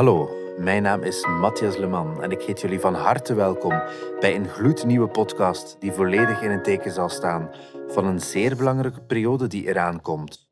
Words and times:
Hallo, 0.00 0.30
mijn 0.58 0.82
naam 0.82 1.02
is 1.02 1.26
Matthias 1.26 1.76
Leman 1.76 2.22
en 2.22 2.30
ik 2.30 2.42
heet 2.42 2.60
jullie 2.60 2.80
van 2.80 2.94
harte 2.94 3.34
welkom 3.34 3.82
bij 4.20 4.34
een 4.34 4.48
gloednieuwe 4.48 5.08
podcast 5.08 5.76
die 5.80 5.92
volledig 5.92 6.42
in 6.42 6.50
het 6.50 6.64
teken 6.64 6.92
zal 6.92 7.08
staan 7.08 7.50
van 7.88 8.06
een 8.06 8.20
zeer 8.20 8.56
belangrijke 8.56 9.00
periode 9.00 9.46
die 9.46 9.66
eraan 9.66 10.00
komt. 10.02 10.49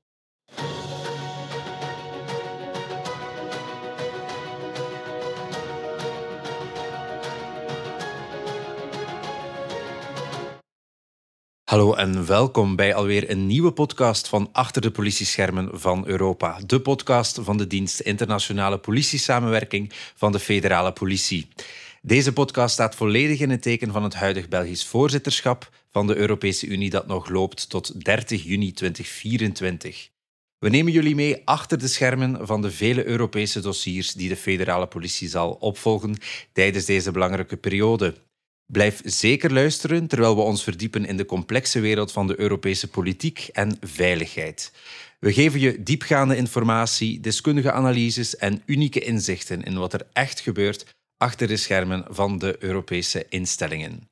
Hallo 11.69 11.95
en 11.95 12.27
welkom 12.27 12.77
bij 12.77 12.95
alweer 12.95 13.30
een 13.30 13.46
nieuwe 13.46 13.73
podcast 13.73 14.29
van 14.29 14.48
Achter 14.53 14.82
de 14.82 14.91
politieschermen 14.91 15.80
van 15.80 16.07
Europa. 16.07 16.61
De 16.67 16.80
podcast 16.80 17.39
van 17.43 17.57
de 17.57 17.67
dienst 17.67 18.00
Internationale 18.00 18.79
Politiesamenwerking 18.79 19.93
van 20.17 20.32
de 20.32 20.39
Federale 20.39 20.93
Politie. 20.93 21.49
Deze 22.03 22.32
podcast 22.32 22.73
staat 22.73 22.95
volledig 22.95 23.40
in 23.40 23.50
het 23.50 23.62
teken 23.62 23.93
van 23.93 24.03
het 24.03 24.14
huidig 24.14 24.49
Belgisch 24.49 24.86
voorzitterschap 24.86 25.71
van 25.90 26.07
de 26.07 26.17
Europese 26.17 26.67
Unie 26.67 26.90
dat 26.90 27.07
nog 27.07 27.29
loopt 27.29 27.68
tot 27.68 28.04
30 28.04 28.45
juni 28.45 28.73
2024. 28.73 30.09
We 30.59 30.68
nemen 30.68 30.93
jullie 30.93 31.14
mee 31.14 31.43
achter 31.45 31.79
de 31.79 31.89
schermen 31.89 32.47
van 32.47 32.62
de 32.62 32.70
vele 32.70 33.06
Europese 33.06 33.61
dossiers 33.61 34.12
die 34.12 34.28
de 34.28 34.37
federale 34.37 34.87
politie 34.87 35.28
zal 35.28 35.50
opvolgen 35.50 36.17
tijdens 36.53 36.84
deze 36.84 37.11
belangrijke 37.11 37.56
periode. 37.56 38.14
Blijf 38.72 39.00
zeker 39.05 39.53
luisteren 39.53 40.06
terwijl 40.06 40.36
we 40.36 40.42
ons 40.42 40.62
verdiepen 40.62 41.05
in 41.05 41.17
de 41.17 41.25
complexe 41.25 41.81
wereld 41.81 42.12
van 42.12 42.27
de 42.27 42.41
Europese 42.41 42.89
politiek 42.89 43.48
en 43.53 43.77
veiligheid. 43.81 44.72
We 45.19 45.33
geven 45.33 45.61
je 45.61 45.83
diepgaande 45.83 46.36
informatie, 46.36 47.20
deskundige 47.20 47.73
analyses 47.73 48.36
en 48.36 48.62
unieke 48.67 49.00
inzichten 49.00 49.62
in 49.62 49.78
wat 49.78 49.92
er 49.92 50.06
echt 50.12 50.41
gebeurt 50.41 50.97
achter 51.17 51.47
de 51.47 51.56
schermen 51.56 52.05
van 52.09 52.39
de 52.39 52.57
Europese 52.59 53.27
instellingen. 53.29 54.09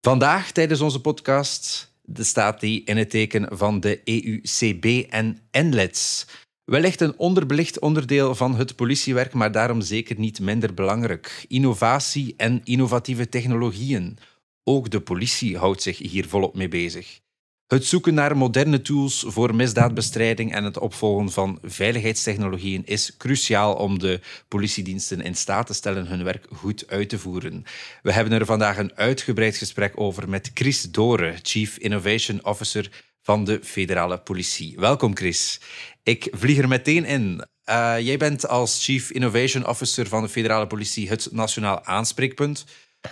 Vandaag 0.00 0.52
tijdens 0.52 0.80
onze 0.80 1.00
podcast 1.00 1.92
staat 2.14 2.60
die 2.60 2.84
in 2.84 2.96
het 2.96 3.10
teken 3.10 3.56
van 3.56 3.80
de 3.80 4.00
EUCB 4.04 5.10
en 5.10 5.38
NLETS. 5.52 6.26
Wellicht 6.70 7.00
een 7.00 7.18
onderbelicht 7.18 7.78
onderdeel 7.78 8.34
van 8.34 8.56
het 8.56 8.76
politiewerk, 8.76 9.32
maar 9.32 9.52
daarom 9.52 9.80
zeker 9.80 10.18
niet 10.18 10.40
minder 10.40 10.74
belangrijk. 10.74 11.44
Innovatie 11.48 12.34
en 12.36 12.60
innovatieve 12.64 13.28
technologieën. 13.28 14.18
Ook 14.64 14.90
de 14.90 15.00
politie 15.00 15.58
houdt 15.58 15.82
zich 15.82 15.98
hier 15.98 16.28
volop 16.28 16.56
mee 16.56 16.68
bezig. 16.68 17.20
Het 17.66 17.84
zoeken 17.84 18.14
naar 18.14 18.36
moderne 18.36 18.82
tools 18.82 19.24
voor 19.26 19.54
misdaadbestrijding 19.54 20.52
en 20.52 20.64
het 20.64 20.78
opvolgen 20.78 21.30
van 21.30 21.58
veiligheidstechnologieën 21.62 22.82
is 22.84 23.16
cruciaal 23.16 23.74
om 23.74 23.98
de 23.98 24.20
politiediensten 24.48 25.20
in 25.20 25.34
staat 25.34 25.66
te 25.66 25.74
stellen 25.74 26.06
hun 26.06 26.24
werk 26.24 26.46
goed 26.52 26.84
uit 26.88 27.08
te 27.08 27.18
voeren. 27.18 27.64
We 28.02 28.12
hebben 28.12 28.32
er 28.32 28.46
vandaag 28.46 28.78
een 28.78 28.94
uitgebreid 28.94 29.56
gesprek 29.56 29.92
over 30.00 30.28
met 30.28 30.50
Chris 30.54 30.82
Dore, 30.82 31.34
Chief 31.42 31.76
Innovation 31.76 32.44
Officer 32.44 33.09
van 33.22 33.44
de 33.44 33.60
federale 33.62 34.18
politie. 34.18 34.74
Welkom 34.76 35.16
Chris. 35.16 35.60
Ik 36.02 36.28
vlieg 36.30 36.58
er 36.58 36.68
meteen 36.68 37.04
in. 37.04 37.44
Uh, 37.70 37.96
jij 37.98 38.16
bent 38.16 38.48
als 38.48 38.84
Chief 38.84 39.10
Innovation 39.10 39.66
Officer 39.66 40.06
van 40.06 40.22
de 40.22 40.28
federale 40.28 40.66
politie 40.66 41.08
het 41.08 41.28
nationaal 41.32 41.84
aanspreekpunt 41.84 42.64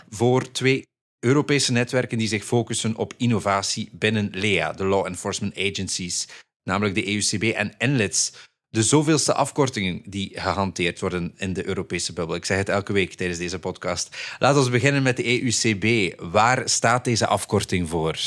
voor 0.08 0.50
twee 0.50 0.86
Europese 1.20 1.72
netwerken 1.72 2.18
die 2.18 2.28
zich 2.28 2.44
focussen 2.44 2.96
op 2.96 3.14
innovatie 3.16 3.88
binnen 3.92 4.30
LEA, 4.32 4.72
de 4.72 4.84
Law 4.84 5.06
Enforcement 5.06 5.58
Agencies, 5.58 6.28
namelijk 6.62 6.94
de 6.94 7.06
EUCB 7.06 7.42
en 7.42 7.74
NLITS, 7.78 8.32
de 8.68 8.82
zoveelste 8.82 9.34
afkortingen 9.34 10.02
die 10.04 10.30
gehanteerd 10.40 11.00
worden 11.00 11.34
in 11.36 11.52
de 11.52 11.66
Europese 11.66 12.12
bubbel. 12.12 12.34
Ik 12.34 12.44
zeg 12.44 12.58
het 12.58 12.68
elke 12.68 12.92
week 12.92 13.14
tijdens 13.14 13.38
deze 13.38 13.58
podcast. 13.58 14.36
Laten 14.38 14.64
we 14.64 14.70
beginnen 14.70 15.02
met 15.02 15.16
de 15.16 15.42
EUCB. 15.42 16.14
Waar 16.20 16.68
staat 16.68 17.04
deze 17.04 17.26
afkorting 17.26 17.88
voor? 17.88 18.18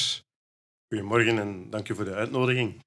Goedemorgen 0.91 1.39
en 1.39 1.69
dank 1.69 1.87
je 1.87 1.95
voor 1.95 2.05
de 2.05 2.13
uitnodiging. 2.13 2.83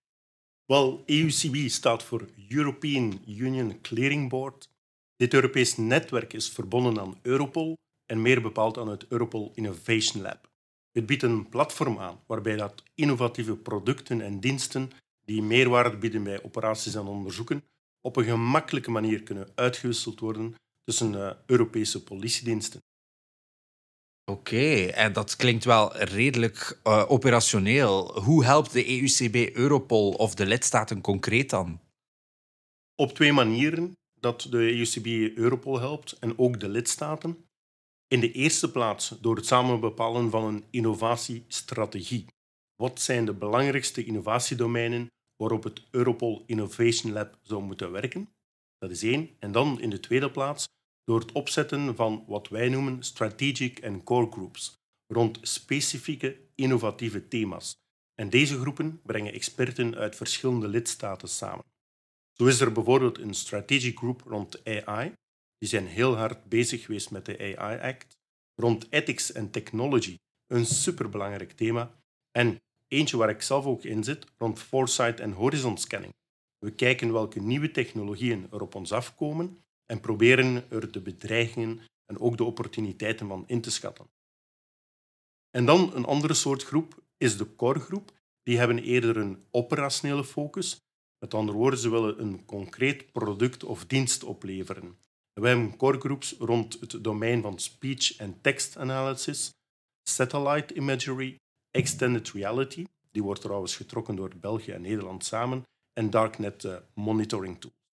Wel, 0.65 1.03
EUCB 1.07 1.69
staat 1.69 2.03
voor 2.03 2.29
European 2.49 3.23
Union 3.27 3.81
Clearing 3.81 4.29
Board. 4.29 4.69
Dit 5.17 5.35
Europees 5.35 5.77
netwerk 5.77 6.33
is 6.33 6.51
verbonden 6.51 7.01
aan 7.01 7.19
Europol 7.23 7.77
en 8.07 8.23
meer 8.23 8.43
bepaald 8.43 8.79
aan 8.79 8.89
het 8.89 9.07
Europol 9.09 9.53
Innovation 9.55 10.23
Lab. 10.23 10.51
Het 10.93 11.07
biedt 11.07 11.23
een 11.23 11.49
platform 11.49 11.99
aan 11.99 12.21
waarbij 12.27 12.57
dat 12.57 12.83
innovatieve 12.95 13.57
producten 13.57 14.21
en 14.21 14.41
diensten 14.41 14.91
die 15.25 15.43
meerwaarde 15.43 15.97
bieden 15.97 16.23
bij 16.23 16.43
operaties 16.43 16.95
en 16.95 17.07
onderzoeken 17.07 17.65
op 18.01 18.17
een 18.17 18.25
gemakkelijke 18.25 18.91
manier 18.91 19.23
kunnen 19.23 19.49
uitgewisseld 19.55 20.21
worden 20.21 20.55
tussen 20.83 21.13
uh, 21.13 21.31
Europese 21.47 22.03
politiediensten. 22.03 22.81
Oké, 24.31 24.87
en 24.87 25.13
dat 25.13 25.37
klinkt 25.37 25.65
wel 25.65 25.97
redelijk 25.97 26.81
uh, 26.85 27.05
operationeel. 27.09 28.21
Hoe 28.21 28.45
helpt 28.45 28.73
de 28.73 28.87
EUCB 28.87 29.57
Europol 29.57 30.13
of 30.13 30.35
de 30.35 30.47
lidstaten 30.47 31.01
concreet 31.01 31.51
dan? 31.51 31.81
Op 32.95 33.13
twee 33.15 33.33
manieren 33.33 33.93
dat 34.21 34.47
de 34.51 34.59
EUCB 34.59 35.37
Europol 35.37 35.81
helpt 35.81 36.19
en 36.19 36.39
ook 36.39 36.61
de 36.61 36.69
lidstaten. 36.69 37.47
In 38.09 38.21
de 38.21 38.33
eerste 38.33 38.71
plaats 38.71 39.09
door 39.21 39.37
het 39.37 39.47
samen 39.47 39.81
bepalen 39.81 40.31
van 40.31 40.45
een 40.45 40.65
innovatiestrategie. 40.71 42.27
Wat 42.77 43.01
zijn 43.01 43.25
de 43.25 43.35
belangrijkste 43.35 44.05
innovatiedomeinen 44.05 45.09
waarop 45.37 45.63
het 45.63 45.83
Europol 45.91 46.43
Innovation 46.47 47.13
Lab 47.13 47.39
zou 47.43 47.63
moeten 47.63 47.91
werken? 47.91 48.29
Dat 48.79 48.91
is 48.91 49.03
één. 49.03 49.31
En 49.39 49.53
dan 49.53 49.81
in 49.81 49.91
de 49.91 50.01
tweede 50.01 50.31
plaats 50.31 50.67
door 51.05 51.21
het 51.21 51.33
opzetten 51.33 51.97
van 51.97 52.25
wat 52.27 52.49
wij 52.49 52.69
noemen 52.69 53.03
strategic 53.03 53.79
en 53.79 54.03
core 54.03 54.31
groups 54.31 54.75
rond 55.07 55.39
specifieke 55.43 56.37
innovatieve 56.55 57.29
thema's. 57.29 57.77
En 58.15 58.31
deze 58.31 58.61
groepen 58.61 59.01
brengen 59.03 59.33
experten 59.33 59.95
uit 59.95 60.17
verschillende 60.17 60.69
lidstaten 60.69 61.29
samen. 61.29 61.65
Zo 62.33 62.47
is 62.47 62.61
er 62.61 62.73
bijvoorbeeld 62.73 63.19
een 63.19 63.35
strategic 63.35 63.99
group 63.99 64.23
rond 64.23 64.65
AI. 64.65 65.13
Die 65.59 65.69
zijn 65.69 65.87
heel 65.87 66.17
hard 66.17 66.45
bezig 66.45 66.85
geweest 66.85 67.11
met 67.11 67.25
de 67.25 67.57
AI 67.57 67.81
Act. 67.81 68.17
Rond 68.55 68.87
ethics 68.91 69.33
en 69.33 69.51
technology, 69.51 70.17
een 70.47 70.67
superbelangrijk 70.67 71.53
thema. 71.53 71.95
En 72.31 72.61
eentje 72.89 73.17
waar 73.17 73.29
ik 73.29 73.43
zelf 73.43 73.65
ook 73.65 73.85
in 73.85 74.05
zit, 74.05 74.27
rond 74.39 74.59
foresight 74.59 75.21
en 75.21 75.33
horizon 75.33 75.79
scanning. 75.79 76.13
We 76.59 76.71
kijken 76.71 77.13
welke 77.13 77.41
nieuwe 77.41 77.71
technologieën 77.71 78.47
er 78.51 78.61
op 78.61 78.75
ons 78.75 78.93
afkomen 78.93 79.64
en 79.87 80.01
proberen 80.01 80.71
er 80.71 80.93
de 80.93 81.01
bedreigingen 81.01 81.81
en 82.07 82.19
ook 82.19 82.37
de 82.37 82.45
opportuniteiten 82.45 83.29
van 83.29 83.45
in 83.47 83.61
te 83.61 83.71
schatten. 83.71 84.07
En 85.51 85.67
dan 85.67 85.95
een 85.95 86.05
andere 86.05 86.35
soort 86.35 86.63
groep 86.63 87.03
is 87.17 87.37
de 87.37 87.57
core 87.57 87.81
groep. 87.81 88.13
Die 88.43 88.59
hebben 88.59 88.79
eerder 88.79 89.17
een 89.17 89.45
operationele 89.51 90.25
focus. 90.25 90.81
Met 91.19 91.35
andere 91.35 91.59
woorden, 91.59 91.79
ze 91.79 91.91
willen 91.91 92.21
een 92.21 92.45
concreet 92.45 93.13
product 93.13 93.65
of 93.65 93.87
dienst 93.87 94.25
opleveren. 94.25 94.99
We 95.33 95.49
hebben 95.49 95.77
core 95.77 95.99
groups 95.99 96.35
rond 96.39 96.81
het 96.81 97.05
domein 97.05 97.43
van 97.43 97.59
speech 97.59 98.17
en 98.17 98.41
text 98.41 98.77
analysis, 98.77 99.51
satellite 100.09 100.75
imagery, 100.75 101.37
extended 101.71 102.31
reality, 102.31 102.85
die 103.11 103.23
wordt 103.23 103.41
trouwens 103.41 103.77
getrokken 103.77 104.17
door 104.17 104.37
België 104.37 104.73
en 104.73 104.83
Nederland 104.83 105.25
samen, 105.25 105.63
en 105.93 106.11
darknet 106.11 106.65
uh, 106.65 106.77
monitoring 106.95 107.61
tools. 107.61 107.84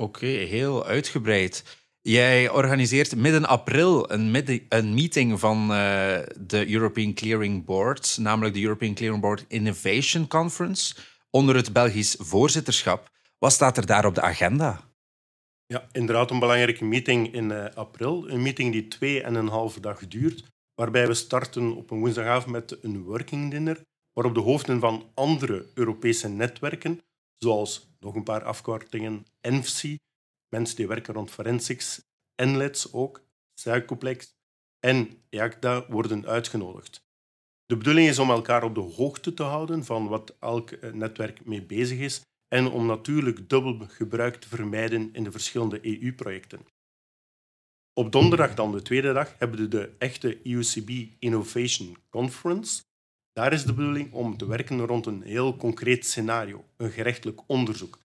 Oké, 0.00 0.26
heel 0.26 0.86
uitgebreid. 0.86 1.78
Jij 2.00 2.48
organiseert 2.48 3.16
midden 3.16 3.44
april 3.44 4.12
een, 4.12 4.34
een 4.68 4.94
meeting 4.94 5.40
van 5.40 5.62
uh, 5.62 6.18
de 6.40 6.70
European 6.70 7.14
Clearing 7.14 7.64
Board, 7.64 8.16
namelijk 8.20 8.54
de 8.54 8.62
European 8.62 8.94
Clearing 8.94 9.22
Board 9.22 9.44
Innovation 9.48 10.26
Conference, 10.26 10.94
onder 11.30 11.56
het 11.56 11.72
Belgisch 11.72 12.16
voorzitterschap. 12.18 13.10
Wat 13.38 13.52
staat 13.52 13.76
er 13.76 13.86
daar 13.86 14.04
op 14.04 14.14
de 14.14 14.20
agenda? 14.20 14.80
Ja, 15.66 15.88
inderdaad 15.92 16.30
een 16.30 16.38
belangrijke 16.38 16.84
meeting 16.84 17.32
in 17.32 17.50
uh, 17.50 17.64
april. 17.74 18.28
Een 18.28 18.42
meeting 18.42 18.72
die 18.72 18.88
twee 18.88 19.22
en 19.22 19.34
een 19.34 19.48
halve 19.48 19.80
dag 19.80 20.08
duurt, 20.08 20.44
waarbij 20.74 21.06
we 21.06 21.14
starten 21.14 21.76
op 21.76 21.90
een 21.90 21.98
woensdagavond 21.98 22.52
met 22.52 22.78
een 22.82 23.02
working 23.02 23.50
dinner, 23.50 23.80
waarop 24.12 24.34
de 24.34 24.40
hoofden 24.40 24.80
van 24.80 25.10
andere 25.14 25.66
Europese 25.74 26.28
netwerken 26.28 27.00
zoals 27.42 27.94
nog 28.00 28.14
een 28.14 28.22
paar 28.22 28.44
afkortingen, 28.44 29.26
ENFSI, 29.40 29.98
mensen 30.48 30.76
die 30.76 30.88
werken 30.88 31.14
rond 31.14 31.30
forensics, 31.30 32.02
NLETS 32.42 32.92
ook, 32.92 33.24
Psychoplex 33.54 34.34
en 34.78 35.22
EACDA 35.28 35.86
worden 35.88 36.26
uitgenodigd. 36.26 37.08
De 37.66 37.76
bedoeling 37.76 38.08
is 38.08 38.18
om 38.18 38.30
elkaar 38.30 38.62
op 38.62 38.74
de 38.74 38.80
hoogte 38.80 39.34
te 39.34 39.42
houden 39.42 39.84
van 39.84 40.08
wat 40.08 40.36
elk 40.40 40.70
eh, 40.70 40.92
netwerk 40.92 41.44
mee 41.44 41.62
bezig 41.62 41.98
is 41.98 42.22
en 42.48 42.66
om 42.66 42.86
natuurlijk 42.86 43.48
dubbel 43.48 43.86
gebruik 43.88 44.36
te 44.36 44.48
vermijden 44.48 45.12
in 45.12 45.24
de 45.24 45.30
verschillende 45.30 45.80
EU-projecten. 45.82 46.66
Op 47.92 48.12
donderdag, 48.12 48.54
dan 48.54 48.72
de 48.72 48.82
tweede 48.82 49.12
dag, 49.12 49.38
hebben 49.38 49.60
we 49.60 49.68
de 49.68 49.94
echte 49.98 50.42
EUCB 50.42 50.90
Innovation 51.18 51.96
Conference, 52.08 52.82
daar 53.32 53.52
is 53.52 53.64
de 53.64 53.72
bedoeling 53.72 54.12
om 54.12 54.36
te 54.36 54.46
werken 54.46 54.86
rond 54.86 55.06
een 55.06 55.22
heel 55.22 55.56
concreet 55.56 56.06
scenario, 56.06 56.64
een 56.76 56.90
gerechtelijk 56.90 57.40
onderzoek. 57.46 57.98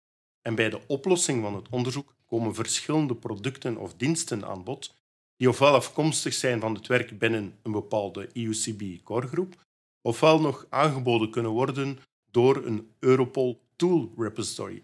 En 0.47 0.55
bij 0.55 0.69
de 0.69 0.87
oplossing 0.87 1.41
van 1.41 1.55
het 1.55 1.69
onderzoek 1.69 2.15
komen 2.25 2.55
verschillende 2.55 3.15
producten 3.15 3.77
of 3.77 3.93
diensten 3.93 4.45
aan 4.45 4.63
bod 4.63 4.93
die 5.37 5.49
ofwel 5.49 5.73
afkomstig 5.73 6.33
zijn 6.33 6.59
van 6.59 6.73
het 6.75 6.87
werk 6.87 7.19
binnen 7.19 7.59
een 7.63 7.71
bepaalde 7.71 8.29
EUCB 8.33 9.03
coregroep, 9.03 9.65
ofwel 10.01 10.41
nog 10.41 10.65
aangeboden 10.69 11.29
kunnen 11.29 11.51
worden 11.51 11.99
door 12.31 12.65
een 12.65 12.91
Europol 12.99 13.61
Tool 13.75 14.13
Repository. 14.17 14.81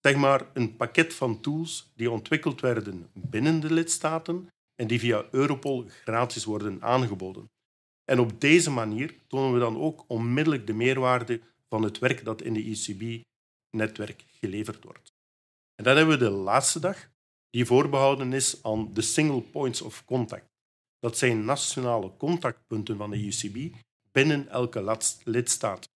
Zeg 0.00 0.16
maar 0.16 0.50
een 0.52 0.76
pakket 0.76 1.14
van 1.14 1.40
tools 1.40 1.92
die 1.96 2.10
ontwikkeld 2.10 2.60
werden 2.60 3.10
binnen 3.12 3.60
de 3.60 3.72
lidstaten 3.72 4.48
en 4.74 4.86
die 4.86 4.98
via 4.98 5.24
Europol 5.30 5.84
gratis 5.88 6.44
worden 6.44 6.82
aangeboden. 6.82 7.50
En 8.04 8.18
op 8.18 8.40
deze 8.40 8.70
manier 8.70 9.14
tonen 9.26 9.52
we 9.52 9.58
dan 9.58 9.78
ook 9.78 10.04
onmiddellijk 10.06 10.66
de 10.66 10.72
meerwaarde 10.72 11.40
van 11.68 11.82
het 11.82 11.98
werk 11.98 12.24
dat 12.24 12.42
in 12.42 12.52
de 12.52 12.62
ECB-netwerk 13.70 14.24
geleverd 14.40 14.84
wordt. 14.84 15.12
En 15.74 15.84
dan 15.84 15.96
hebben 15.96 16.18
we 16.18 16.24
de 16.24 16.30
laatste 16.30 16.80
dag, 16.80 17.10
die 17.50 17.64
voorbehouden 17.64 18.32
is 18.32 18.62
aan 18.62 18.92
de 18.92 19.02
Single 19.02 19.42
Points 19.42 19.82
of 19.82 20.04
Contact. 20.04 20.48
Dat 20.98 21.18
zijn 21.18 21.44
nationale 21.44 22.16
contactpunten 22.16 22.96
van 22.96 23.10
de 23.10 23.16
ECB 23.16 23.76
binnen 24.12 24.48
elke 24.48 24.98
lidstaat. 25.24 25.88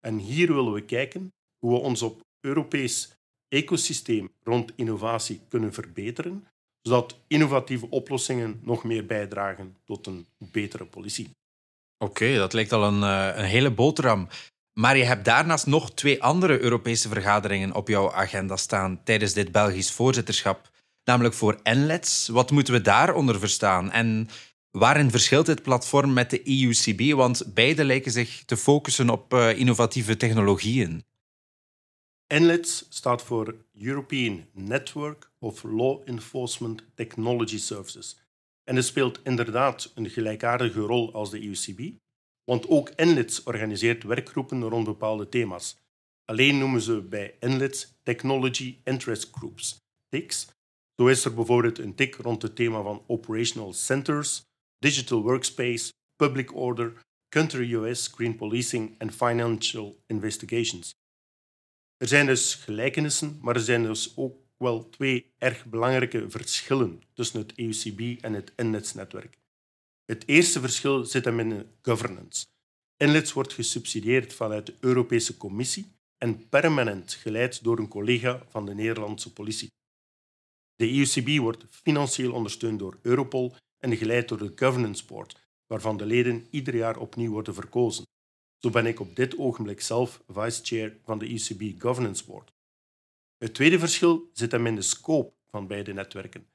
En 0.00 0.18
hier 0.18 0.54
willen 0.54 0.72
we 0.72 0.84
kijken 0.84 1.32
hoe 1.58 1.72
we 1.72 1.78
ons 1.78 2.02
op 2.02 2.20
Europees 2.40 3.16
ecosysteem 3.48 4.32
rond 4.42 4.72
innovatie 4.76 5.40
kunnen 5.48 5.72
verbeteren, 5.72 6.46
zodat 6.82 7.20
innovatieve 7.26 7.90
oplossingen 7.90 8.60
nog 8.62 8.84
meer 8.84 9.06
bijdragen 9.06 9.76
tot 9.84 10.06
een 10.06 10.26
betere 10.38 10.86
politie. 10.86 11.30
Oké, 11.98 12.36
dat 12.36 12.52
lijkt 12.52 12.72
al 12.72 12.84
een, 12.84 13.02
eh, 13.02 13.38
een 13.38 13.48
hele 13.48 13.70
boterham. 13.70 14.28
Maar 14.78 14.96
je 14.96 15.04
hebt 15.04 15.24
daarnaast 15.24 15.66
nog 15.66 15.90
twee 15.94 16.22
andere 16.22 16.60
Europese 16.60 17.08
vergaderingen 17.08 17.74
op 17.74 17.88
jouw 17.88 18.12
agenda 18.12 18.56
staan 18.56 19.00
tijdens 19.04 19.32
dit 19.32 19.52
Belgisch 19.52 19.92
voorzitterschap, 19.92 20.70
namelijk 21.04 21.34
voor 21.34 21.60
NLETS. 21.62 22.28
Wat 22.28 22.50
moeten 22.50 22.74
we 22.74 22.80
daaronder 22.80 23.38
verstaan? 23.38 23.90
En 23.90 24.28
waarin 24.70 25.10
verschilt 25.10 25.46
dit 25.46 25.62
platform 25.62 26.12
met 26.12 26.30
de 26.30 26.42
EUCB? 26.44 27.14
Want 27.16 27.54
beide 27.54 27.84
lijken 27.84 28.12
zich 28.12 28.44
te 28.44 28.56
focussen 28.56 29.10
op 29.10 29.34
uh, 29.34 29.58
innovatieve 29.58 30.16
technologieën. 30.16 31.04
NLETS 32.34 32.86
staat 32.88 33.22
voor 33.22 33.54
European 33.80 34.46
Network 34.52 35.30
of 35.38 35.62
Law 35.62 36.02
Enforcement 36.04 36.82
Technology 36.94 37.58
Services. 37.58 38.20
En 38.64 38.76
het 38.76 38.84
speelt 38.84 39.20
inderdaad 39.22 39.92
een 39.94 40.10
gelijkaardige 40.10 40.80
rol 40.80 41.12
als 41.12 41.30
de 41.30 41.42
EUCB, 41.42 41.98
want 42.48 42.68
ook 42.68 42.96
NLITS 42.96 43.42
organiseert 43.42 44.02
werkgroepen 44.02 44.62
rond 44.62 44.84
bepaalde 44.84 45.28
thema's. 45.28 45.76
Alleen 46.24 46.58
noemen 46.58 46.80
ze 46.80 47.00
bij 47.00 47.34
NLITS 47.40 47.94
Technology 48.02 48.78
Interest 48.84 49.28
Groups, 49.32 49.76
TICs. 50.08 50.48
Zo 50.96 51.06
is 51.06 51.24
er 51.24 51.34
bijvoorbeeld 51.34 51.78
een 51.78 51.94
TIC 51.94 52.14
rond 52.14 52.42
het 52.42 52.56
thema 52.56 52.82
van 52.82 53.04
Operational 53.06 53.72
Centers, 53.72 54.42
Digital 54.78 55.22
Workspace, 55.22 55.92
Public 56.16 56.54
Order, 56.54 56.92
Country 57.28 57.74
US, 57.74 58.06
Green 58.06 58.36
Policing 58.36 58.94
en 58.98 59.12
Financial 59.12 59.98
Investigations. 60.06 60.94
Er 61.96 62.08
zijn 62.08 62.26
dus 62.26 62.54
gelijkenissen, 62.54 63.38
maar 63.40 63.54
er 63.54 63.60
zijn 63.60 63.82
dus 63.82 64.12
ook 64.16 64.36
wel 64.56 64.88
twee 64.90 65.32
erg 65.38 65.66
belangrijke 65.66 66.30
verschillen 66.30 67.02
tussen 67.14 67.40
het 67.40 67.52
EUCB 67.54 68.22
en 68.22 68.32
het 68.32 68.52
NLITS-netwerk. 68.56 69.38
Het 70.10 70.28
eerste 70.28 70.60
verschil 70.60 71.04
zit 71.04 71.24
hem 71.24 71.40
in 71.40 71.48
de 71.48 71.66
governance. 71.82 72.46
NLITS 72.96 73.32
wordt 73.32 73.52
gesubsidieerd 73.52 74.34
vanuit 74.34 74.66
de 74.66 74.74
Europese 74.80 75.36
Commissie 75.36 75.92
en 76.18 76.48
permanent 76.48 77.12
geleid 77.12 77.62
door 77.62 77.78
een 77.78 77.88
collega 77.88 78.42
van 78.48 78.66
de 78.66 78.74
Nederlandse 78.74 79.32
politie. 79.32 79.68
De 80.74 80.90
EUCB 80.90 81.40
wordt 81.40 81.64
financieel 81.70 82.32
ondersteund 82.32 82.78
door 82.78 82.98
Europol 83.02 83.56
en 83.78 83.96
geleid 83.96 84.28
door 84.28 84.38
de 84.38 84.52
Governance 84.54 85.04
Board, 85.06 85.48
waarvan 85.66 85.96
de 85.96 86.06
leden 86.06 86.46
ieder 86.50 86.76
jaar 86.76 86.96
opnieuw 86.98 87.30
worden 87.30 87.54
verkozen. 87.54 88.04
Zo 88.58 88.70
ben 88.70 88.86
ik 88.86 89.00
op 89.00 89.16
dit 89.16 89.38
ogenblik 89.38 89.80
zelf 89.80 90.22
vice-chair 90.26 90.96
van 91.04 91.18
de 91.18 91.26
ECB 91.26 91.80
Governance 91.82 92.24
Board. 92.24 92.52
Het 93.38 93.54
tweede 93.54 93.78
verschil 93.78 94.30
zit 94.32 94.52
hem 94.52 94.66
in 94.66 94.74
de 94.74 94.82
scope 94.82 95.32
van 95.46 95.66
beide 95.66 95.92
netwerken. 95.92 96.46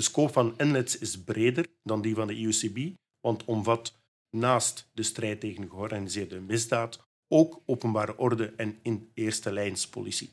De 0.00 0.06
scope 0.06 0.32
van 0.32 0.54
NLETS 0.56 0.98
is 0.98 1.22
breder 1.24 1.66
dan 1.82 2.02
die 2.02 2.14
van 2.14 2.26
de 2.26 2.42
EUCB, 2.42 2.94
want 3.20 3.44
omvat 3.44 3.94
naast 4.36 4.90
de 4.92 5.02
strijd 5.02 5.40
tegen 5.40 5.70
georganiseerde 5.70 6.40
misdaad 6.40 6.98
ook 7.28 7.62
openbare 7.66 8.16
orde 8.16 8.52
en 8.56 8.78
in 8.82 9.10
eerste 9.14 9.52
lijns 9.52 9.88
politie. 9.88 10.30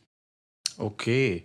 Oké. 0.78 1.44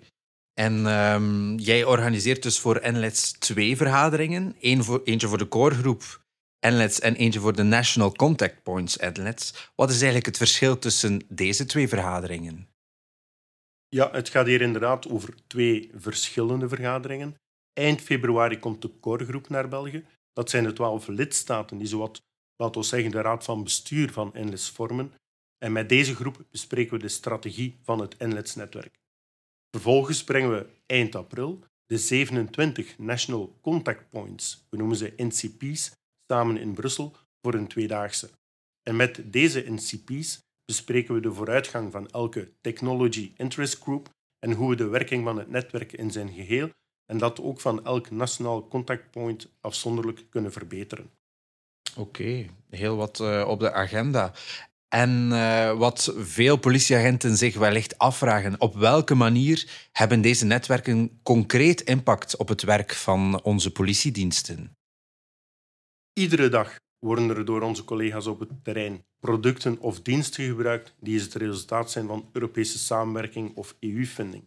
En 0.55 0.87
um, 0.87 1.59
jij 1.59 1.85
organiseert 1.85 2.43
dus 2.43 2.59
voor 2.59 2.93
NLETS 2.93 3.33
twee 3.33 3.77
vergaderingen. 3.77 4.57
Eén 4.61 4.85
voor, 4.85 5.01
eentje 5.05 5.29
voor 5.29 5.39
de 5.39 5.49
coregroep 5.49 6.25
NLETS 6.61 7.01
en 7.01 7.15
eentje 7.15 7.41
voor 7.41 7.57
de 7.57 7.63
National 7.63 8.13
Contact 8.13 8.63
Points 8.63 8.97
NLETS. 8.97 9.71
Wat 9.75 9.89
is 9.91 9.97
eigenlijk 9.97 10.27
het 10.27 10.37
verschil 10.37 10.79
tussen 10.79 11.25
deze 11.29 11.65
twee 11.65 11.89
vergaderingen? 11.89 12.69
Ja, 13.89 14.11
het 14.11 14.29
gaat 14.29 14.47
hier 14.47 14.61
inderdaad 14.61 15.09
over 15.09 15.35
twee 15.47 15.91
verschillende 15.95 16.69
vergaderingen. 16.69 17.41
Eind 17.73 18.01
februari 18.01 18.59
komt 18.59 18.83
de 18.83 18.99
coregroep 19.01 19.49
naar 19.49 19.69
België. 19.69 20.05
Dat 20.33 20.51
zijn 20.51 20.65
de 20.65 20.73
twaalf 20.73 21.07
lidstaten 21.07 21.79
die 21.79 21.87
zowat, 21.87 22.23
laten 22.57 22.81
we 22.81 22.87
zeggen, 22.87 23.11
de 23.11 23.21
raad 23.21 23.45
van 23.45 23.63
bestuur 23.63 24.13
van 24.13 24.31
NLETS 24.35 24.71
vormen. 24.71 25.13
En 25.59 25.73
met 25.73 25.89
deze 25.89 26.15
groep 26.15 26.45
bespreken 26.51 26.93
we 26.93 26.99
de 26.99 27.09
strategie 27.09 27.79
van 27.83 28.01
het 28.01 28.19
NLETS-netwerk. 28.19 28.95
Vervolgens 29.71 30.25
brengen 30.25 30.51
we 30.51 30.67
eind 30.87 31.15
april 31.15 31.65
de 31.87 31.99
27 31.99 32.99
National 32.99 33.59
Contact 33.61 34.11
Points, 34.11 34.67
we 34.71 34.77
noemen 34.77 34.97
ze 34.97 35.13
NCP's, 35.17 35.93
samen 36.27 36.57
in 36.57 36.75
Brussel 36.75 37.17
voor 37.43 37.55
een 37.55 37.67
tweedaagse. 37.67 38.31
En 38.83 38.97
met 38.97 39.33
deze 39.33 39.65
NCP's 39.69 40.39
bespreken 40.65 41.15
we 41.15 41.21
de 41.21 41.33
vooruitgang 41.33 41.93
van 41.93 42.09
elke 42.09 42.53
Technology 42.61 43.33
Interest 43.37 43.83
Group 43.83 44.09
en 44.39 44.53
hoe 44.53 44.71
we 44.71 44.77
de 44.77 44.87
werking 44.87 45.25
van 45.25 45.39
het 45.39 45.49
netwerk 45.49 45.93
in 45.93 46.11
zijn 46.11 46.33
geheel 46.33 46.71
en 47.07 47.19
dat 47.19 47.41
ook 47.41 47.61
van 47.61 47.85
elk 47.85 48.11
nationaal 48.11 48.69
contactpoint 48.69 49.49
afzonderlijk 49.61 50.25
kunnen 50.31 50.53
verbeteren. 50.53 51.11
Oké, 51.97 52.47
heel 52.71 52.97
wat 52.97 53.21
uh, 53.21 53.45
op 53.49 53.61
de 53.61 53.73
agenda. 53.73 54.33
En 54.89 55.29
uh, 55.31 55.79
wat 55.79 56.15
veel 56.17 56.57
politieagenten 56.57 57.37
zich 57.37 57.57
wellicht 57.57 57.99
afvragen, 57.99 58.61
op 58.61 58.75
welke 58.75 59.15
manier 59.15 59.89
hebben 59.93 60.21
deze 60.21 60.45
netwerken 60.45 61.21
concreet 61.23 61.81
impact 61.81 62.37
op 62.37 62.49
het 62.49 62.63
werk 62.63 62.95
van 62.95 63.43
onze 63.43 63.71
politiediensten? 63.71 64.77
Iedere 66.13 66.49
dag 66.49 66.81
worden 66.99 67.29
er 67.29 67.45
door 67.45 67.63
onze 67.63 67.85
collega's 67.85 68.27
op 68.27 68.41
het 68.41 68.65
terrein 68.65 69.05
producten 69.21 69.81
of 69.81 70.01
diensten 70.01 70.45
gebruikt 70.45 70.95
die 71.01 71.21
het 71.21 71.35
resultaat 71.35 71.91
zijn 71.91 72.07
van 72.07 72.29
Europese 72.33 72.79
samenwerking 72.79 73.57
of 73.57 73.77
EU-funding. 73.81 74.45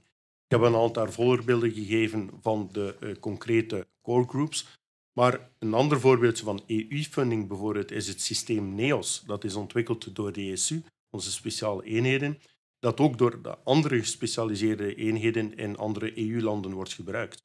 Ik 0.48 0.52
heb 0.52 0.62
een 0.62 0.76
aantal 0.76 1.12
voorbeelden 1.12 1.72
gegeven 1.72 2.30
van 2.42 2.70
de 2.72 2.96
uh, 3.00 3.16
concrete 3.20 3.88
core 4.02 4.28
groups, 4.28 4.68
maar 5.14 5.50
een 5.60 5.74
ander 5.74 6.00
voorbeeld 6.00 6.40
van 6.40 6.64
EU-funding 6.68 7.48
bijvoorbeeld 7.48 7.92
is 7.92 8.08
het 8.08 8.22
systeem 8.22 8.76
NEOS. 8.76 9.24
Dat 9.26 9.44
is 9.44 9.56
ontwikkeld 9.56 10.16
door 10.16 10.32
de 10.32 10.42
ESU, 10.42 10.84
onze 11.10 11.32
speciale 11.32 11.84
eenheden, 11.84 12.40
dat 12.80 13.00
ook 13.00 13.18
door 13.18 13.42
de 13.42 13.58
andere 13.58 14.00
gespecialiseerde 14.00 14.96
eenheden 14.96 15.56
in 15.56 15.78
andere 15.78 16.18
EU-landen 16.18 16.74
wordt 16.74 16.94
gebruikt. 16.94 17.44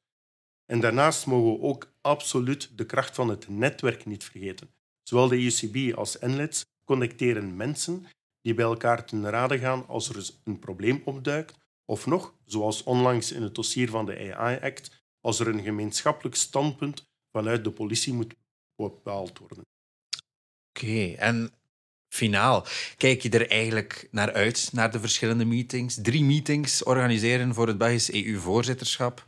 En 0.65 0.79
daarnaast 0.79 1.25
mogen 1.25 1.51
we 1.51 1.67
ook 1.67 1.93
absoluut 2.01 2.77
de 2.77 2.85
kracht 2.85 3.15
van 3.15 3.29
het 3.29 3.49
netwerk 3.49 4.05
niet 4.05 4.23
vergeten. 4.23 4.69
Zowel 5.03 5.27
de 5.27 5.43
EUCB 5.43 5.97
als 5.97 6.19
NLETS 6.19 6.65
connecteren 6.85 7.55
mensen 7.55 8.05
die 8.41 8.53
bij 8.53 8.65
elkaar 8.65 9.05
ten 9.05 9.29
rade 9.29 9.59
gaan 9.59 9.87
als 9.87 10.09
er 10.09 10.29
een 10.43 10.59
probleem 10.59 11.01
opduikt, 11.05 11.59
of 11.85 12.05
nog, 12.05 12.35
zoals 12.45 12.83
onlangs 12.83 13.31
in 13.31 13.41
het 13.41 13.55
dossier 13.55 13.89
van 13.89 14.05
de 14.05 14.35
AI-act, 14.35 15.05
als 15.21 15.39
er 15.39 15.47
een 15.47 15.63
gemeenschappelijk 15.63 16.35
standpunt 16.35 17.09
vanuit 17.31 17.63
de 17.63 17.71
politie 17.71 18.13
moet 18.13 18.33
bepaald 18.75 19.37
worden. 19.37 19.65
Oké, 20.69 21.13
en 21.17 21.53
finaal, 22.13 22.65
kijk 22.97 23.21
je 23.21 23.29
er 23.29 23.49
eigenlijk 23.49 24.07
naar 24.11 24.33
uit, 24.33 24.69
naar 24.73 24.91
de 24.91 24.99
verschillende 24.99 25.45
meetings? 25.45 26.01
Drie 26.01 26.23
meetings 26.23 26.83
organiseren 26.83 27.53
voor 27.53 27.67
het 27.67 27.77
Belgisch 27.77 28.11
EU-voorzitterschap. 28.11 29.23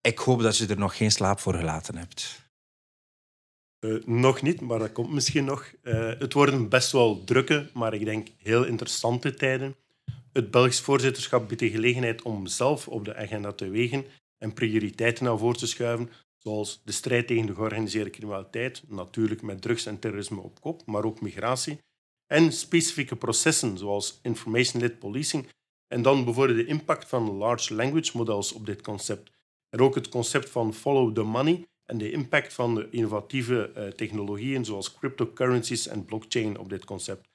Ik 0.00 0.18
hoop 0.18 0.40
dat 0.40 0.56
je 0.56 0.66
er 0.66 0.78
nog 0.78 0.96
geen 0.96 1.12
slaap 1.12 1.40
voor 1.40 1.54
gelaten 1.54 1.96
hebt. 1.96 2.40
Uh, 3.80 4.04
nog 4.04 4.42
niet, 4.42 4.60
maar 4.60 4.78
dat 4.78 4.92
komt 4.92 5.12
misschien 5.12 5.44
nog. 5.44 5.72
Uh, 5.82 6.12
het 6.18 6.32
worden 6.32 6.68
best 6.68 6.92
wel 6.92 7.24
drukke, 7.24 7.70
maar 7.74 7.94
ik 7.94 8.04
denk 8.04 8.28
heel 8.38 8.64
interessante 8.64 9.34
tijden. 9.34 9.76
Het 10.32 10.50
Belgisch 10.50 10.80
voorzitterschap 10.80 11.48
biedt 11.48 11.60
de 11.60 11.70
gelegenheid 11.70 12.22
om 12.22 12.46
zelf 12.46 12.88
op 12.88 13.04
de 13.04 13.16
agenda 13.16 13.52
te 13.52 13.68
wegen 13.68 14.04
en 14.38 14.52
prioriteiten 14.52 15.24
naar 15.24 15.38
voren 15.38 15.56
te 15.56 15.66
schuiven, 15.66 16.10
zoals 16.38 16.80
de 16.84 16.92
strijd 16.92 17.26
tegen 17.26 17.46
de 17.46 17.54
georganiseerde 17.54 18.10
criminaliteit, 18.10 18.82
natuurlijk 18.88 19.42
met 19.42 19.62
drugs 19.62 19.86
en 19.86 19.98
terrorisme 19.98 20.40
op 20.40 20.60
kop, 20.60 20.86
maar 20.86 21.04
ook 21.04 21.20
migratie, 21.20 21.78
en 22.26 22.52
specifieke 22.52 23.16
processen 23.16 23.78
zoals 23.78 24.18
information-led 24.22 24.98
policing, 24.98 25.48
en 25.86 26.02
dan 26.02 26.24
bijvoorbeeld 26.24 26.58
de 26.58 26.66
impact 26.66 27.08
van 27.08 27.30
large 27.30 27.74
language 27.74 28.16
models 28.16 28.52
op 28.52 28.66
dit 28.66 28.82
concept 28.82 29.30
En 29.68 29.80
ook 29.80 29.94
het 29.94 30.08
concept 30.08 30.50
van 30.50 30.74
follow 30.74 31.14
the 31.14 31.22
money 31.22 31.66
en 31.84 31.98
de 31.98 32.10
impact 32.10 32.52
van 32.52 32.74
de 32.74 32.88
innovatieve 32.90 33.72
uh, 33.76 33.86
technologieën 33.86 34.64
zoals 34.64 34.94
cryptocurrencies 34.94 35.86
en 35.86 36.04
blockchain 36.04 36.58
op 36.58 36.68
dit 36.68 36.84
concept. 36.84 37.28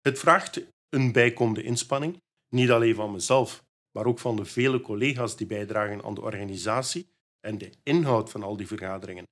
Het 0.00 0.18
vraagt 0.18 0.60
een 0.92 1.12
bijkomende 1.12 1.62
inspanning, 1.62 2.22
niet 2.48 2.70
alleen 2.70 2.94
van 2.94 3.12
mezelf, 3.12 3.64
maar 3.90 4.06
ook 4.06 4.18
van 4.18 4.36
de 4.36 4.44
vele 4.44 4.80
collega's 4.80 5.36
die 5.36 5.46
bijdragen 5.46 6.04
aan 6.04 6.14
de 6.14 6.20
organisatie 6.20 7.06
en 7.40 7.58
de 7.58 7.72
inhoud 7.82 8.30
van 8.30 8.42
al 8.42 8.56
die 8.56 8.66
vergaderingen. 8.66 9.24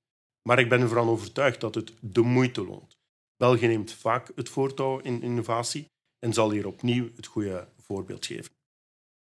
Maar 0.48 0.58
ik 0.58 0.68
ben 0.68 0.80
ervan 0.80 1.08
overtuigd 1.08 1.60
dat 1.60 1.74
het 1.74 1.92
de 2.00 2.20
moeite 2.20 2.64
loont. 2.64 2.98
België 3.36 3.66
neemt 3.66 3.92
vaak 3.92 4.32
het 4.34 4.48
voortouw 4.48 4.98
in 4.98 5.22
innovatie 5.22 5.86
en 6.18 6.32
zal 6.32 6.50
hier 6.50 6.66
opnieuw 6.66 7.08
het 7.16 7.26
goede 7.26 7.68
voorbeeld 7.76 8.26
geven. 8.26 8.52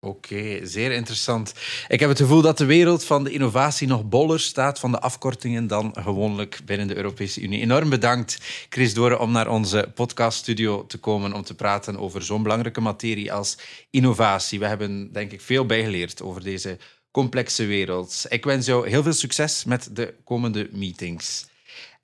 Oké, 0.03 0.65
zeer 0.65 0.91
interessant. 0.91 1.53
Ik 1.87 1.99
heb 1.99 2.09
het 2.09 2.17
gevoel 2.17 2.41
dat 2.41 2.57
de 2.57 2.65
wereld 2.65 3.03
van 3.03 3.23
de 3.23 3.31
innovatie 3.31 3.87
nog 3.87 4.09
boller 4.09 4.39
staat 4.39 4.79
van 4.79 4.91
de 4.91 4.99
afkortingen 4.99 5.67
dan 5.67 5.95
gewoonlijk 5.99 6.59
binnen 6.65 6.87
de 6.87 6.95
Europese 6.95 7.41
Unie. 7.41 7.61
Enorm 7.61 7.89
bedankt, 7.89 8.37
Chris 8.69 8.93
Doren, 8.93 9.19
om 9.19 9.31
naar 9.31 9.49
onze 9.49 9.91
podcaststudio 9.95 10.85
te 10.85 10.97
komen 10.97 11.33
om 11.33 11.43
te 11.43 11.55
praten 11.55 11.97
over 11.97 12.23
zo'n 12.23 12.43
belangrijke 12.43 12.81
materie 12.81 13.33
als 13.33 13.57
innovatie. 13.89 14.59
We 14.59 14.65
hebben, 14.65 15.11
denk 15.11 15.31
ik, 15.31 15.41
veel 15.41 15.65
bijgeleerd 15.65 16.21
over 16.21 16.43
deze 16.43 16.77
complexe 17.11 17.65
wereld. 17.65 18.25
Ik 18.29 18.45
wens 18.45 18.65
jou 18.65 18.89
heel 18.89 19.03
veel 19.03 19.13
succes 19.13 19.63
met 19.63 19.89
de 19.95 20.13
komende 20.23 20.69
meetings. 20.71 21.45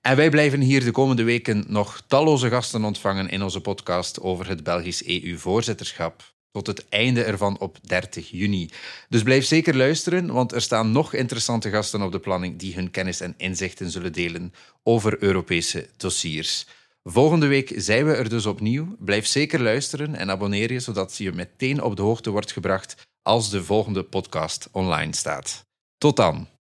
En 0.00 0.16
wij 0.16 0.30
blijven 0.30 0.60
hier 0.60 0.84
de 0.84 0.90
komende 0.90 1.22
weken 1.22 1.64
nog 1.68 2.02
talloze 2.06 2.48
gasten 2.48 2.84
ontvangen 2.84 3.28
in 3.28 3.42
onze 3.42 3.60
podcast 3.60 4.20
over 4.20 4.48
het 4.48 4.62
Belgisch 4.62 5.06
EU-voorzitterschap. 5.06 6.36
Tot 6.52 6.66
het 6.66 6.88
einde 6.88 7.22
ervan 7.22 7.58
op 7.58 7.78
30 7.82 8.30
juni. 8.30 8.70
Dus 9.08 9.22
blijf 9.22 9.44
zeker 9.44 9.76
luisteren, 9.76 10.32
want 10.32 10.52
er 10.52 10.62
staan 10.62 10.92
nog 10.92 11.14
interessante 11.14 11.70
gasten 11.70 12.02
op 12.02 12.12
de 12.12 12.18
planning 12.18 12.58
die 12.58 12.74
hun 12.74 12.90
kennis 12.90 13.20
en 13.20 13.34
inzichten 13.36 13.90
zullen 13.90 14.12
delen 14.12 14.52
over 14.82 15.22
Europese 15.22 15.88
dossiers. 15.96 16.66
Volgende 17.02 17.46
week 17.46 17.72
zijn 17.76 18.06
we 18.06 18.12
er 18.12 18.28
dus 18.28 18.46
opnieuw. 18.46 18.96
Blijf 18.98 19.26
zeker 19.26 19.62
luisteren 19.62 20.14
en 20.14 20.30
abonneer 20.30 20.72
je 20.72 20.80
zodat 20.80 21.16
je 21.16 21.32
meteen 21.32 21.82
op 21.82 21.96
de 21.96 22.02
hoogte 22.02 22.30
wordt 22.30 22.52
gebracht 22.52 23.06
als 23.22 23.50
de 23.50 23.64
volgende 23.64 24.02
podcast 24.02 24.68
online 24.72 25.14
staat. 25.14 25.66
Tot 25.98 26.16
dan. 26.16 26.57